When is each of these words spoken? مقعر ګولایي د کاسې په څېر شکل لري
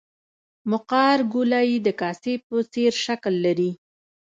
مقعر 0.71 1.19
ګولایي 1.33 1.77
د 1.83 1.87
کاسې 2.01 2.33
په 2.45 2.55
څېر 2.73 2.93
شکل 3.05 3.33
لري 3.45 3.71